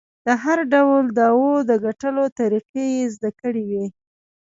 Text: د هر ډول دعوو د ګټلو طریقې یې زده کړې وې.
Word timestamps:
د 0.25 0.27
هر 0.43 0.59
ډول 0.73 1.03
دعوو 1.17 1.53
د 1.69 1.71
ګټلو 1.85 2.23
طریقې 2.39 2.85
یې 2.95 3.05
زده 3.15 3.31
کړې 3.41 3.63
وې. 3.71 3.85